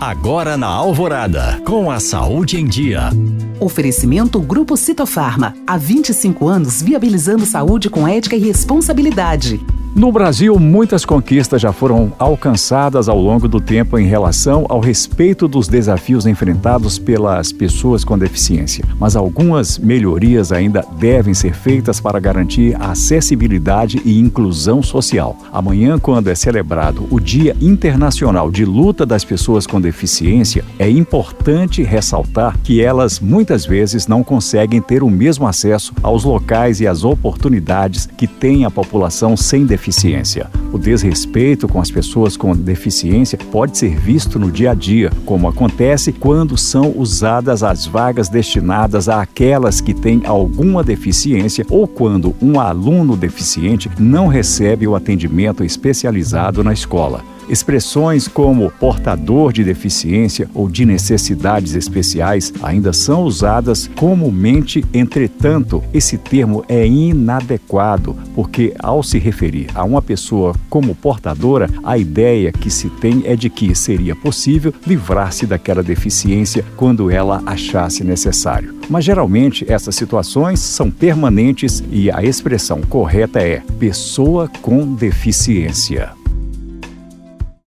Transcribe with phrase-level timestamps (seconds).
[0.00, 3.10] Agora na Alvorada, com a saúde em dia.
[3.60, 5.54] Oferecimento Grupo Citofarma.
[5.66, 9.60] Há 25 anos viabilizando saúde com ética e responsabilidade.
[9.94, 15.46] No Brasil, muitas conquistas já foram alcançadas ao longo do tempo em relação ao respeito
[15.46, 18.84] dos desafios enfrentados pelas pessoas com deficiência.
[18.98, 25.36] Mas algumas melhorias ainda devem ser feitas para garantir a acessibilidade e inclusão social.
[25.52, 31.84] Amanhã, quando é celebrado o Dia Internacional de Luta das Pessoas com Deficiência, é importante
[31.84, 37.04] ressaltar que elas muitas vezes não conseguem ter o mesmo acesso aos locais e às
[37.04, 40.50] oportunidades que tem a população sem deficiência deficiência.
[40.72, 45.46] O desrespeito com as pessoas com deficiência pode ser visto no dia a dia, como
[45.46, 52.58] acontece quando são usadas as vagas destinadas àquelas que têm alguma deficiência ou quando um
[52.58, 57.33] aluno deficiente não recebe o atendimento especializado na escola.
[57.48, 66.16] Expressões como portador de deficiência ou de necessidades especiais ainda são usadas comumente, entretanto, esse
[66.16, 72.70] termo é inadequado, porque ao se referir a uma pessoa como portadora, a ideia que
[72.70, 78.74] se tem é de que seria possível livrar-se daquela deficiência quando ela achasse necessário.
[78.88, 86.23] Mas geralmente essas situações são permanentes e a expressão correta é pessoa com deficiência.